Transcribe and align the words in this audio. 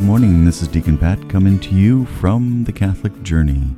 Good 0.00 0.06
morning. 0.06 0.46
This 0.46 0.62
is 0.62 0.68
Deacon 0.68 0.96
Pat 0.96 1.28
coming 1.28 1.58
to 1.58 1.74
you 1.74 2.06
from 2.06 2.64
the 2.64 2.72
Catholic 2.72 3.22
Journey. 3.22 3.76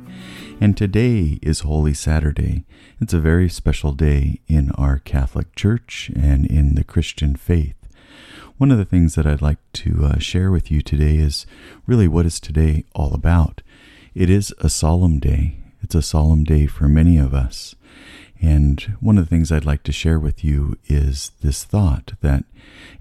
And 0.61 0.77
today 0.77 1.37
is 1.41 1.59
Holy 1.59 1.93
Saturday. 1.93 2.63
It's 3.01 3.13
a 3.13 3.19
very 3.19 3.49
special 3.49 3.91
day 3.91 4.39
in 4.47 4.71
our 4.71 4.99
Catholic 4.99 5.53
Church 5.53 6.09
and 6.15 6.45
in 6.45 6.75
the 6.75 6.85
Christian 6.85 7.35
faith. 7.35 7.75
One 8.57 8.71
of 8.71 8.77
the 8.77 8.85
things 8.85 9.15
that 9.15 9.27
I'd 9.27 9.41
like 9.41 9.57
to 9.73 10.05
uh, 10.05 10.19
share 10.19 10.49
with 10.49 10.71
you 10.71 10.81
today 10.81 11.17
is 11.17 11.45
really 11.85 12.07
what 12.07 12.25
is 12.25 12.39
today 12.39 12.85
all 12.95 13.13
about. 13.13 13.61
It 14.15 14.29
is 14.29 14.55
a 14.59 14.69
solemn 14.69 15.19
day. 15.19 15.57
It's 15.81 15.93
a 15.93 16.01
solemn 16.01 16.45
day 16.45 16.67
for 16.67 16.87
many 16.87 17.17
of 17.17 17.33
us. 17.33 17.75
And 18.41 18.95
one 19.01 19.17
of 19.17 19.25
the 19.25 19.29
things 19.29 19.51
I'd 19.51 19.65
like 19.65 19.83
to 19.83 19.91
share 19.91 20.21
with 20.21 20.41
you 20.41 20.77
is 20.85 21.33
this 21.41 21.65
thought 21.65 22.13
that 22.21 22.45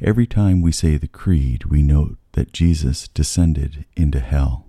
every 0.01 0.27
time 0.27 0.61
we 0.61 0.73
say 0.73 0.97
the 0.97 1.07
Creed, 1.07 1.67
we 1.67 1.83
note 1.83 2.17
that 2.33 2.53
Jesus 2.53 3.09
descended 3.09 3.85
into 3.97 4.21
hell. 4.21 4.67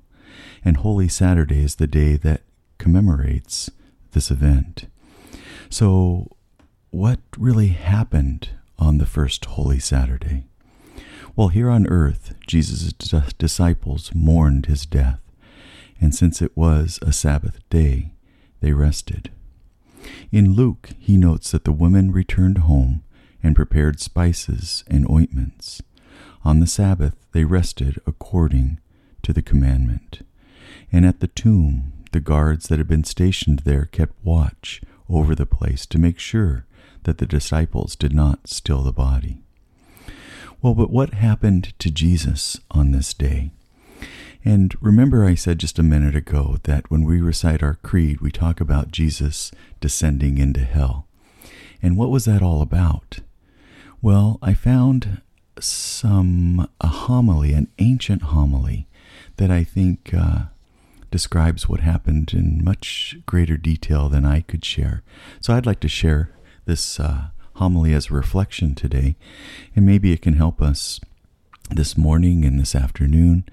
And 0.63 0.77
Holy 0.77 1.08
Saturday 1.08 1.63
is 1.63 1.76
the 1.76 1.88
day 1.88 2.16
that 2.17 2.41
commemorates 2.77 3.70
this 4.12 4.31
event. 4.31 4.88
So, 5.70 6.27
what 6.91 7.20
really 7.38 7.70
happened 7.70 8.52
on 8.77 8.98
the 8.98 9.05
first 9.05 9.45
Holy 9.45 9.80
Saturday? 9.80 10.44
Well, 11.35 11.48
here 11.48 11.70
on 11.70 11.88
earth, 11.88 12.35
Jesus' 12.45 12.94
disciples 12.94 14.12
mourned 14.13 14.68
his 14.68 14.85
death, 14.85 15.20
and 15.99 16.13
since 16.13 16.41
it 16.41 16.55
was 16.55 16.99
a 17.02 17.12
Sabbath 17.12 17.68
day, 17.70 18.12
they 18.59 18.73
rested. 18.73 19.32
In 20.32 20.54
Luke, 20.54 20.90
he 20.99 21.18
notes 21.18 21.52
that 21.52 21.63
the 21.63 21.71
women 21.71 22.12
returned 22.12 22.59
home 22.59 23.04
and 23.41 23.55
prepared 23.55 23.99
spices 23.99 24.84
and 24.88 25.09
ointments. 25.09 25.82
On 26.46 26.60
the 26.60 26.68
Sabbath, 26.68 27.16
they 27.32 27.46
rested 27.46 27.99
according 28.05 28.80
to 29.22 29.34
the 29.34 29.41
commandment. 29.41 30.22
And 30.91 31.05
at 31.05 31.20
the 31.20 31.27
tomb, 31.27 31.94
the 32.12 32.20
guards 32.20 32.68
that 32.68 32.80
had 32.80 32.88
been 32.88 33.04
stationed 33.04 33.60
there 33.60 33.85
kept 33.85 34.13
watch 34.24 34.82
over 35.10 35.35
the 35.35 35.46
place 35.46 35.85
to 35.88 35.98
make 35.98 36.20
sure 36.20 36.66
that 37.04 37.18
the 37.18 37.26
disciples 37.26 37.96
did 37.96 38.13
not 38.13 38.48
steal 38.48 38.82
the 38.82 38.91
body. 38.91 39.41
Well, 40.62 40.74
but 40.74 40.91
what 40.91 41.13
happened 41.13 41.74
to 41.80 41.91
Jesus 41.91 42.60
on 42.72 42.91
this 42.91 43.13
day? 43.13 43.52
And 44.46 44.76
remember, 44.82 45.26
I 45.26 45.35
said 45.35 45.60
just 45.60 45.80
a 45.80 45.84
minute 45.84 46.16
ago 46.16 46.57
that 46.63 46.91
when 46.91 47.04
we 47.04 47.22
recite 47.22 47.63
our 47.63 47.76
creed, 47.76 48.22
we 48.22 48.32
talk 48.32 48.60
about 48.60 48.91
Jesus 48.91 49.52
descending 49.80 50.38
into 50.38 50.62
hell. 50.62 51.07
And 51.82 51.98
what 51.98 52.10
was 52.10 52.26
that 52.26 52.41
all 52.41 52.62
about? 52.62 53.20
Well, 54.02 54.40
I 54.41 54.54
found 54.54 55.22
some 55.59 56.68
a 56.82 56.87
homily, 56.87 57.54
an 57.54 57.68
ancient 57.79 58.23
homily, 58.23 58.87
that 59.37 59.51
I 59.51 59.63
think 59.63 60.13
uh, 60.13 60.45
describes 61.12 61.70
what 61.70 61.79
happened 61.79 62.34
in 62.34 62.63
much 62.63 63.18
greater 63.26 63.57
detail 63.57 64.09
than 64.09 64.25
I 64.25 64.41
could 64.41 64.66
share. 64.66 65.03
So 65.41 65.53
I'd 65.53 65.66
like 65.66 65.79
to 65.81 65.88
share 65.88 66.31
this 66.66 67.00
uh, 67.00 67.28
homily 67.56 67.94
as 67.94 68.09
a 68.09 68.13
reflection 68.13 68.75
today, 68.75 69.16
and 69.75 69.85
maybe 69.85 70.12
it 70.12 70.22
can 70.22 70.35
help 70.35 70.62
us 70.62 71.00
this 71.69 71.97
morning 71.97 72.45
and 72.45 72.59
this 72.59 72.75
afternoon 72.75 73.45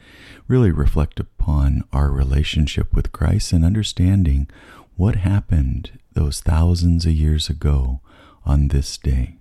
really 0.48 0.70
reflect 0.70 1.20
upon 1.20 1.84
our 1.92 2.10
relationship 2.10 2.94
with 2.94 3.12
Christ 3.12 3.52
and 3.52 3.64
understanding 3.64 4.48
what 4.96 5.16
happened 5.16 5.98
those 6.12 6.40
thousands 6.40 7.06
of 7.06 7.12
years 7.12 7.48
ago 7.48 8.00
on 8.44 8.68
this 8.68 8.98
day. 8.98 9.39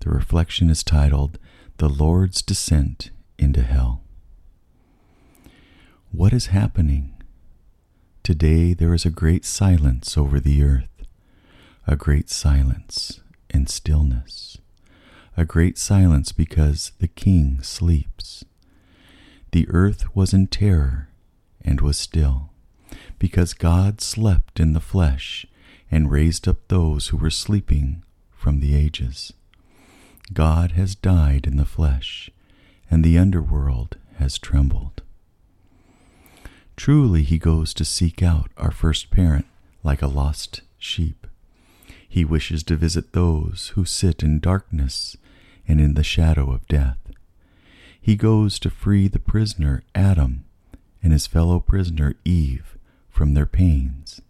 The 0.00 0.10
reflection 0.10 0.70
is 0.70 0.84
titled 0.84 1.38
The 1.78 1.88
Lord's 1.88 2.40
Descent 2.40 3.10
into 3.36 3.62
Hell. 3.62 4.02
What 6.12 6.32
is 6.32 6.46
happening? 6.46 7.14
Today 8.22 8.74
there 8.74 8.94
is 8.94 9.04
a 9.04 9.10
great 9.10 9.44
silence 9.44 10.16
over 10.16 10.38
the 10.38 10.62
earth, 10.62 11.04
a 11.86 11.96
great 11.96 12.30
silence 12.30 13.20
and 13.50 13.68
stillness, 13.68 14.58
a 15.36 15.44
great 15.44 15.76
silence 15.76 16.30
because 16.30 16.92
the 17.00 17.08
King 17.08 17.60
sleeps. 17.62 18.44
The 19.50 19.68
earth 19.68 20.14
was 20.14 20.32
in 20.32 20.46
terror 20.46 21.08
and 21.60 21.80
was 21.80 21.96
still, 21.96 22.50
because 23.18 23.52
God 23.52 24.00
slept 24.00 24.60
in 24.60 24.74
the 24.74 24.80
flesh 24.80 25.44
and 25.90 26.10
raised 26.10 26.46
up 26.46 26.68
those 26.68 27.08
who 27.08 27.16
were 27.16 27.30
sleeping 27.30 28.04
from 28.30 28.60
the 28.60 28.76
ages. 28.76 29.32
God 30.28 30.72
has 30.72 30.94
died 30.94 31.46
in 31.46 31.56
the 31.56 31.64
flesh, 31.64 32.30
and 32.90 33.04
the 33.04 33.18
underworld 33.18 33.96
has 34.16 34.38
trembled. 34.38 35.02
Truly, 36.76 37.22
he 37.22 37.38
goes 37.38 37.74
to 37.74 37.84
seek 37.84 38.22
out 38.22 38.50
our 38.56 38.70
first 38.70 39.10
parent 39.10 39.46
like 39.82 40.02
a 40.02 40.06
lost 40.06 40.60
sheep. 40.78 41.26
He 42.08 42.24
wishes 42.24 42.62
to 42.64 42.76
visit 42.76 43.12
those 43.12 43.72
who 43.74 43.84
sit 43.84 44.22
in 44.22 44.40
darkness 44.40 45.16
and 45.66 45.80
in 45.80 45.94
the 45.94 46.04
shadow 46.04 46.52
of 46.52 46.66
death. 46.68 46.98
He 48.00 48.16
goes 48.16 48.58
to 48.60 48.70
free 48.70 49.08
the 49.08 49.18
prisoner 49.18 49.82
Adam 49.94 50.44
and 51.02 51.12
his 51.12 51.26
fellow 51.26 51.60
prisoner 51.60 52.14
Eve 52.24 52.78
from 53.10 53.34
their 53.34 53.46
pains. 53.46 54.20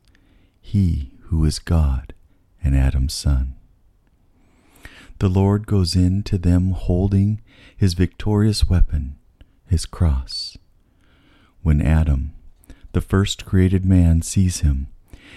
He 0.60 1.12
who 1.25 1.44
is 1.44 1.58
God 1.58 2.14
and 2.62 2.75
Adam's 2.75 3.14
son. 3.14 3.57
The 5.18 5.28
Lord 5.28 5.66
goes 5.66 5.96
in 5.96 6.22
to 6.24 6.38
them 6.38 6.70
holding 6.70 7.40
his 7.76 7.94
victorious 7.94 8.68
weapon, 8.68 9.16
his 9.66 9.84
cross. 9.84 10.56
When 11.62 11.82
Adam, 11.82 12.34
the 12.92 13.00
first 13.00 13.44
created 13.44 13.84
man, 13.84 14.22
sees 14.22 14.60
him, 14.60 14.86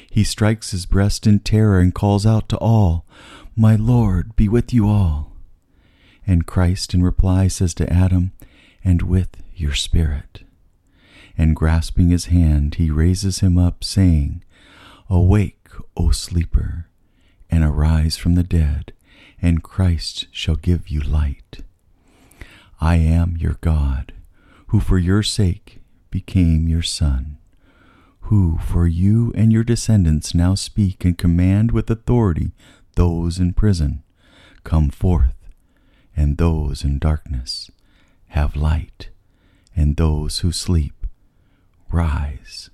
he 0.09 0.23
strikes 0.23 0.69
his 0.69 0.85
breast 0.85 1.25
in 1.25 1.39
terror 1.39 1.79
and 1.79 1.95
calls 1.95 2.27
out 2.27 2.47
to 2.49 2.57
all, 2.57 3.07
My 3.55 3.75
Lord 3.75 4.35
be 4.35 4.47
with 4.47 4.71
you 4.71 4.87
all. 4.87 5.35
And 6.27 6.45
Christ 6.45 6.93
in 6.93 7.01
reply 7.01 7.47
says 7.47 7.73
to 7.75 7.91
Adam, 7.91 8.33
And 8.83 9.01
with 9.01 9.41
your 9.55 9.73
spirit. 9.73 10.43
And 11.35 11.55
grasping 11.55 12.09
his 12.09 12.25
hand, 12.25 12.75
he 12.75 12.91
raises 12.91 13.39
him 13.39 13.57
up, 13.57 13.83
saying, 13.83 14.43
Awake, 15.09 15.69
O 15.97 16.11
sleeper, 16.11 16.87
and 17.49 17.63
arise 17.63 18.15
from 18.15 18.35
the 18.35 18.43
dead 18.43 18.93
and 19.41 19.63
Christ 19.63 20.27
shall 20.31 20.55
give 20.55 20.89
you 20.89 20.99
light. 21.01 21.59
I 22.79 22.95
am 22.97 23.37
your 23.37 23.57
God, 23.61 24.13
who 24.67 24.79
for 24.79 24.97
your 24.97 25.23
sake 25.23 25.81
became 26.09 26.67
your 26.67 26.81
Son, 26.81 27.37
who 28.21 28.57
for 28.57 28.87
you 28.87 29.31
and 29.35 29.51
your 29.51 29.63
descendants 29.63 30.33
now 30.35 30.55
speak 30.55 31.03
and 31.03 31.17
command 31.17 31.71
with 31.71 31.89
authority 31.89 32.51
those 32.95 33.39
in 33.39 33.53
prison, 33.53 34.03
Come 34.63 34.89
forth, 34.89 35.35
and 36.15 36.37
those 36.37 36.83
in 36.83 36.99
darkness 36.99 37.71
have 38.27 38.55
light, 38.55 39.09
and 39.75 39.97
those 39.97 40.39
who 40.39 40.51
sleep 40.51 41.07
rise. 41.91 42.69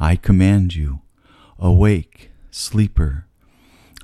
I 0.00 0.16
command 0.16 0.74
you, 0.74 1.00
awake, 1.58 2.30
sleeper, 2.50 3.26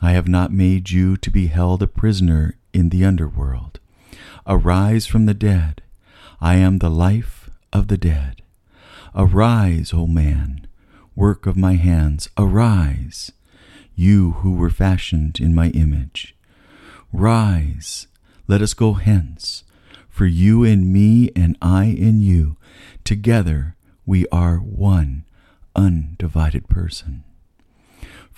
I 0.02 0.12
have 0.12 0.28
not 0.28 0.52
made 0.52 0.90
you 0.90 1.16
to 1.18 1.30
be 1.30 1.48
held 1.48 1.82
a 1.82 1.86
prisoner 1.86 2.56
in 2.72 2.88
the 2.88 3.04
underworld. 3.04 3.78
Arise 4.46 5.06
from 5.06 5.26
the 5.26 5.34
dead. 5.34 5.82
I 6.40 6.56
am 6.56 6.78
the 6.78 6.90
life 6.90 7.50
of 7.72 7.88
the 7.88 7.98
dead. 7.98 8.42
Arise, 9.14 9.92
O 9.92 10.06
man, 10.06 10.66
work 11.14 11.46
of 11.46 11.56
my 11.56 11.74
hands, 11.74 12.28
arise, 12.38 13.32
you 13.94 14.32
who 14.32 14.54
were 14.54 14.70
fashioned 14.70 15.38
in 15.38 15.54
my 15.54 15.68
image. 15.70 16.34
Rise, 17.12 18.06
let 18.48 18.62
us 18.62 18.72
go 18.72 18.94
hence, 18.94 19.64
for 20.08 20.26
you 20.26 20.64
in 20.64 20.92
me 20.92 21.30
and 21.36 21.58
I 21.60 21.84
in 21.84 22.20
you, 22.20 22.56
together 23.04 23.76
we 24.06 24.26
are 24.28 24.56
one 24.56 25.24
undivided 25.76 26.68
person. 26.68 27.24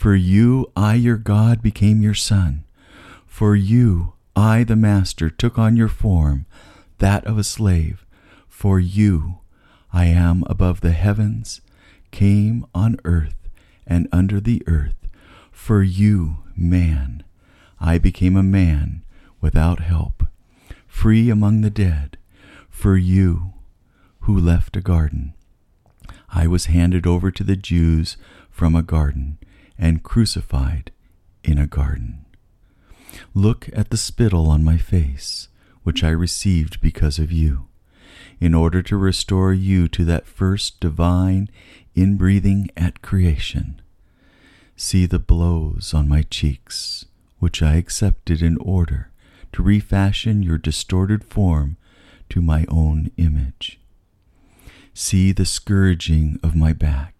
For 0.02 0.16
you, 0.16 0.68
I, 0.74 0.94
your 0.94 1.16
God, 1.16 1.62
became 1.62 2.02
your 2.02 2.12
son. 2.12 2.64
For 3.24 3.54
you, 3.54 4.14
I, 4.34 4.64
the 4.64 4.74
Master, 4.74 5.30
took 5.30 5.60
on 5.60 5.76
your 5.76 5.86
form, 5.86 6.44
that 6.98 7.24
of 7.24 7.38
a 7.38 7.44
slave. 7.44 8.04
For 8.48 8.80
you, 8.80 9.38
I 9.92 10.06
am 10.06 10.42
above 10.48 10.80
the 10.80 10.90
heavens, 10.90 11.60
came 12.10 12.66
on 12.74 12.96
earth 13.04 13.48
and 13.86 14.08
under 14.10 14.40
the 14.40 14.64
earth. 14.66 14.96
For 15.52 15.84
you, 15.84 16.38
man, 16.56 17.22
I 17.78 17.98
became 17.98 18.36
a 18.36 18.42
man 18.42 19.04
without 19.40 19.78
help, 19.78 20.26
free 20.88 21.30
among 21.30 21.60
the 21.60 21.70
dead. 21.70 22.18
For 22.68 22.96
you, 22.96 23.52
who 24.22 24.36
left 24.36 24.76
a 24.76 24.80
garden, 24.80 25.34
I 26.28 26.48
was 26.48 26.66
handed 26.66 27.06
over 27.06 27.30
to 27.30 27.44
the 27.44 27.54
Jews 27.54 28.16
from 28.50 28.74
a 28.74 28.82
garden 28.82 29.38
and 29.82 30.04
crucified 30.04 30.92
in 31.42 31.58
a 31.58 31.66
garden. 31.66 32.24
Look 33.34 33.68
at 33.74 33.90
the 33.90 33.96
spittle 33.96 34.48
on 34.48 34.62
my 34.62 34.78
face, 34.78 35.48
which 35.82 36.04
I 36.04 36.10
received 36.10 36.80
because 36.80 37.18
of 37.18 37.32
you. 37.32 37.66
in 38.40 38.54
order 38.54 38.82
to 38.82 38.96
restore 38.96 39.52
you 39.52 39.86
to 39.88 40.04
that 40.04 40.26
first 40.26 40.80
divine 40.80 41.48
inbreathing 41.96 42.68
at 42.76 43.00
creation. 43.00 43.80
See 44.76 45.06
the 45.06 45.20
blows 45.20 45.94
on 45.94 46.08
my 46.08 46.22
cheeks, 46.22 47.04
which 47.38 47.62
I 47.62 47.76
accepted 47.76 48.42
in 48.42 48.56
order 48.56 49.10
to 49.52 49.62
refashion 49.62 50.42
your 50.42 50.58
distorted 50.58 51.22
form 51.22 51.76
to 52.30 52.42
my 52.42 52.64
own 52.68 53.12
image. 53.16 53.78
See 54.92 55.30
the 55.30 55.46
scourging 55.46 56.40
of 56.42 56.56
my 56.56 56.72
back, 56.72 57.11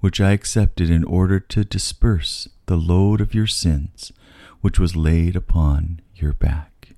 which 0.00 0.20
I 0.20 0.32
accepted 0.32 0.90
in 0.90 1.04
order 1.04 1.40
to 1.40 1.64
disperse 1.64 2.48
the 2.66 2.76
load 2.76 3.20
of 3.20 3.34
your 3.34 3.46
sins, 3.46 4.12
which 4.60 4.78
was 4.78 4.96
laid 4.96 5.36
upon 5.36 6.00
your 6.14 6.32
back. 6.32 6.94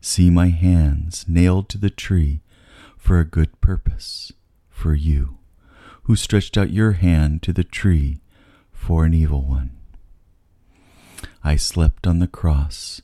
See 0.00 0.30
my 0.30 0.48
hands 0.48 1.24
nailed 1.28 1.68
to 1.70 1.78
the 1.78 1.90
tree 1.90 2.40
for 2.96 3.18
a 3.18 3.24
good 3.24 3.60
purpose, 3.60 4.32
for 4.70 4.94
you, 4.94 5.38
who 6.04 6.16
stretched 6.16 6.56
out 6.56 6.70
your 6.70 6.92
hand 6.92 7.42
to 7.42 7.52
the 7.52 7.64
tree 7.64 8.20
for 8.72 9.04
an 9.04 9.12
evil 9.12 9.42
one. 9.42 9.76
I 11.44 11.56
slept 11.56 12.06
on 12.06 12.18
the 12.18 12.26
cross, 12.26 13.02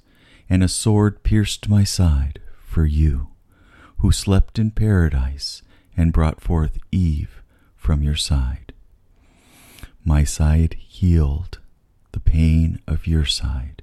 and 0.49 0.63
a 0.63 0.69
sword 0.69 1.23
pierced 1.23 1.69
my 1.69 1.85
side 1.85 2.41
for 2.65 2.87
you, 2.87 3.29
who 3.99 4.13
slept 4.13 4.59
in 4.59 4.71
paradise 4.71 5.63
and 5.97 6.13
brought 6.13 6.41
forth 6.41 6.79
Eve 6.91 7.43
from 7.77 8.03
your 8.03 8.17
side. 8.17 8.64
My 10.07 10.23
side 10.25 10.75
healed 10.75 11.61
the 12.13 12.21
pain 12.21 12.79
of 12.87 13.07
your 13.07 13.25
side. 13.25 13.83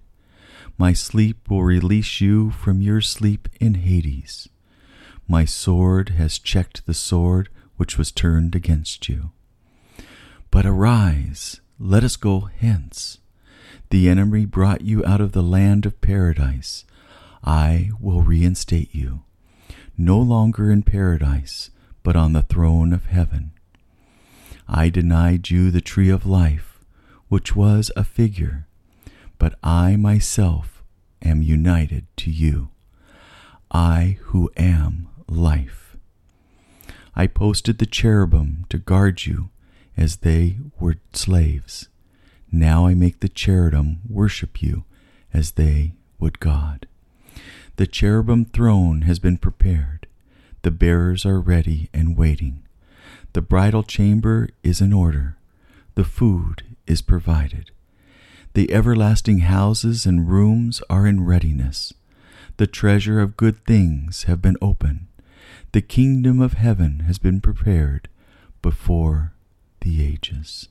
My 0.78 0.94
sleep 0.94 1.50
will 1.50 1.64
release 1.64 2.22
you 2.22 2.52
from 2.52 2.80
your 2.80 3.02
sleep 3.02 3.50
in 3.60 3.74
Hades. 3.74 4.48
My 5.28 5.46
sword 5.46 6.10
has 6.10 6.38
checked 6.38 6.86
the 6.86 6.94
sword 6.94 7.50
which 7.78 7.98
was 7.98 8.12
turned 8.12 8.56
against 8.56 9.10
you. 9.10 9.32
But 10.52 10.66
arise, 10.66 11.60
let 11.80 12.04
us 12.04 12.18
go 12.18 12.42
hence. 12.42 13.18
The 13.90 14.08
enemy 14.08 14.46
brought 14.46 14.82
you 14.82 15.04
out 15.06 15.22
of 15.22 15.32
the 15.32 15.42
land 15.42 15.88
of 15.88 16.02
paradise. 16.02 16.86
I 17.44 17.90
will 18.00 18.22
reinstate 18.22 18.94
you, 18.94 19.24
no 19.98 20.20
longer 20.20 20.72
in 20.72 20.84
paradise, 20.84 21.72
but 22.04 22.16
on 22.16 22.34
the 22.34 22.44
throne 22.44 22.94
of 22.94 23.08
heaven. 23.08 23.54
I 24.74 24.88
denied 24.88 25.50
you 25.50 25.70
the 25.70 25.82
tree 25.82 26.10
of 26.10 26.26
life, 26.26 26.80
which 27.28 27.58
was 27.58 27.92
a 27.98 28.06
figure, 28.06 28.68
but 29.38 29.60
I 29.62 29.98
myself 29.98 30.82
am 31.22 31.44
united 31.44 32.06
to 32.18 32.32
you. 32.32 32.70
I 33.70 34.18
who 34.28 34.50
am 34.56 35.10
life. 35.28 35.98
I 37.18 37.28
posted 37.28 37.80
the 37.80 37.86
cherubim 37.86 38.66
to 38.70 38.78
guard 38.78 39.26
you 39.26 39.50
as 39.98 40.18
they 40.18 40.56
were 40.80 40.96
slaves. 41.12 41.90
Now 42.50 42.88
I 42.88 42.94
make 42.94 43.20
the 43.20 43.28
cherubim 43.28 44.00
worship 44.10 44.62
you 44.64 44.86
as 45.34 45.52
they 45.52 45.96
would 46.18 46.40
God. 46.40 46.88
The 47.76 47.88
cherubim 47.88 48.46
throne 48.46 49.02
has 49.02 49.20
been 49.20 49.38
prepared. 49.38 50.08
The 50.62 50.72
bearers 50.72 51.26
are 51.26 51.42
ready 51.42 51.90
and 51.94 52.18
waiting. 52.18 52.64
The 53.34 53.42
bridal 53.42 53.84
chamber 53.84 54.50
is 54.62 54.82
in 54.82 54.92
order. 54.92 55.38
The 55.96 56.04
food 56.04 56.64
is 56.86 57.02
provided. 57.02 57.72
The 58.54 58.72
everlasting 58.74 59.40
houses 59.40 60.06
and 60.06 60.30
rooms 60.30 60.82
are 60.90 61.08
in 61.08 61.26
readiness. 61.26 61.94
The 62.58 62.68
treasure 62.68 63.22
of 63.22 63.38
good 63.38 63.66
things 63.66 64.24
have 64.24 64.42
been 64.42 64.58
opened. 64.62 65.08
The 65.72 65.82
kingdom 65.82 66.42
of 66.42 66.54
heaven 66.54 67.02
has 67.08 67.18
been 67.18 67.40
prepared 67.40 68.10
before 68.62 69.34
the 69.80 70.06
ages. 70.06 70.68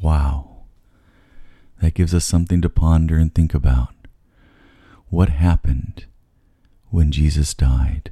Wow. 0.00 0.62
That 1.82 1.94
gives 1.94 2.14
us 2.14 2.24
something 2.24 2.62
to 2.62 2.70
ponder 2.70 3.16
and 3.18 3.34
think 3.34 3.52
about. 3.52 3.94
What 5.10 5.28
happened 5.28 6.06
when 6.90 7.12
Jesus 7.12 7.52
died? 7.52 8.10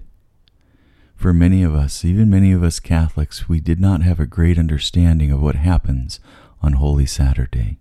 For 1.21 1.35
many 1.35 1.63
of 1.63 1.75
us, 1.75 2.03
even 2.03 2.31
many 2.31 2.51
of 2.51 2.63
us 2.63 2.81
Catholics, 2.81 3.47
we 3.47 3.61
did 3.61 3.79
not 3.79 4.01
have 4.01 4.19
a 4.19 4.25
great 4.25 4.59
understanding 4.59 5.31
of 5.31 5.43
what 5.43 5.55
happens 5.55 6.19
on 6.63 6.73
Holy 6.73 7.05
Saturday. 7.05 7.77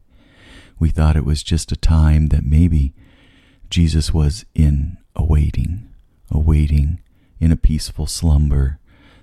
We 0.77 0.89
thought 0.89 1.15
it 1.15 1.23
was 1.23 1.41
just 1.41 1.71
a 1.71 1.77
time 1.77 2.27
that 2.27 2.43
maybe 2.43 2.93
Jesus 3.69 4.13
was 4.13 4.43
in 4.53 4.97
awaiting, 5.15 5.87
awaiting 6.29 6.99
in 7.39 7.53
a 7.53 7.55
peaceful 7.55 8.07
slumber 8.07 8.77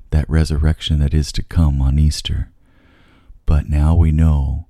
that 0.09 0.31
resurrection 0.31 0.99
that 1.01 1.13
is 1.13 1.31
to 1.33 1.43
come 1.43 1.83
on 1.83 1.99
Easter. 1.99 2.51
But 3.45 3.69
now 3.69 3.95
we 3.95 4.13
know 4.13 4.65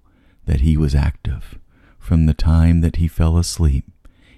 that 0.47 0.63
he 0.63 0.77
was 0.77 0.93
active. 0.93 1.57
From 2.01 2.27
the 2.27 2.35
time 2.35 2.81
that 2.81 2.97
he 2.97 3.07
fell 3.07 3.39
asleep, 3.39 3.85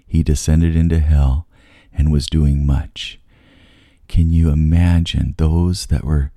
he 0.06 0.22
descended 0.22 0.76
into 0.76 0.99
hell 0.99 1.46
and 1.94 2.12
was 2.12 2.26
doing 2.26 2.66
much. 2.66 3.19
Can 4.08 4.32
you 4.32 4.50
imagine 4.50 5.34
those 5.37 5.87
that 5.87 6.05
were 6.05 6.32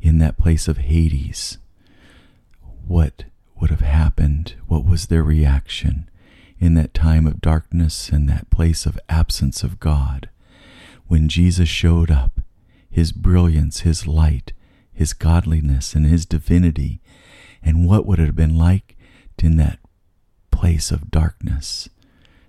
in 0.00 0.18
that 0.18 0.38
place 0.38 0.68
of 0.68 0.78
Hades? 0.78 1.58
What 2.86 3.24
would 3.58 3.70
have 3.70 3.80
happened? 3.80 4.54
What 4.66 4.84
was 4.84 5.06
their 5.06 5.22
reaction 5.22 6.08
in 6.58 6.74
that 6.74 6.94
time 6.94 7.26
of 7.26 7.40
darkness 7.40 8.08
and 8.10 8.28
that 8.28 8.50
place 8.50 8.86
of 8.86 8.98
absence 9.08 9.62
of 9.62 9.80
God? 9.80 10.28
When 11.08 11.28
Jesus 11.28 11.68
showed 11.68 12.10
up, 12.10 12.40
his 12.90 13.12
brilliance, 13.12 13.80
his 13.80 14.06
light, 14.06 14.52
his 14.92 15.12
godliness, 15.12 15.94
and 15.94 16.06
his 16.06 16.24
divinity, 16.26 17.00
and 17.62 17.86
what 17.86 18.06
would 18.06 18.18
it 18.18 18.26
have 18.26 18.36
been 18.36 18.56
like 18.56 18.96
in 19.42 19.56
that 19.56 19.78
place 20.50 20.90
of 20.90 21.10
darkness 21.10 21.88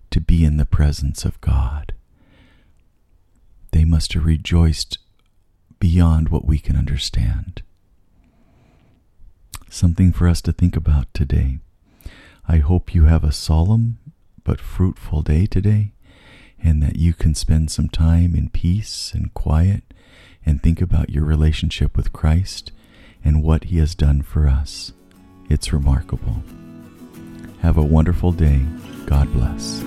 to 0.10 0.20
be 0.20 0.44
in 0.44 0.58
the 0.58 0.66
presence 0.66 1.26
of 1.26 1.40
God. 1.42 1.94
They 3.78 3.86
must 3.86 4.14
have 4.14 4.26
rejoiced 4.26 4.98
beyond 5.80 6.30
what 6.30 6.48
we 6.48 6.58
can 6.58 6.76
understand. 6.76 7.62
Something 9.70 10.12
for 10.12 10.28
us 10.28 10.42
to 10.42 10.52
think 10.52 10.76
about 10.76 11.14
today. 11.14 11.60
I 12.48 12.58
hope 12.58 12.96
you 12.96 13.04
have 13.04 13.24
a 13.24 13.32
solemn 13.32 14.00
but 14.44 14.60
fruitful 14.60 15.22
day 15.22 15.46
today, 15.46 15.92
and 16.60 16.82
that 16.82 16.96
you 16.96 17.14
can 17.14 17.36
spend 17.36 17.70
some 17.70 17.88
time 17.88 18.34
in 18.34 18.50
peace 18.50 19.12
and 19.14 19.32
quiet 19.36 19.84
and 20.44 20.64
think 20.64 20.82
about 20.82 21.12
your 21.12 21.26
relationship 21.26 21.96
with 21.96 22.12
Christ 22.12 22.72
and 23.24 23.44
what 23.44 23.66
He 23.66 23.78
has 23.78 23.94
done 23.94 24.24
for 24.24 24.48
us. 24.48 24.92
It's 25.52 25.72
remarkable. 25.72 26.42
Have 27.62 27.78
a 27.78 27.84
wonderful 27.84 28.32
day. 28.32 28.66
God 29.06 29.32
bless. 29.34 29.84